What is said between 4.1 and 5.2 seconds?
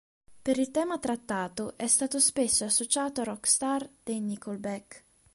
Nickelback.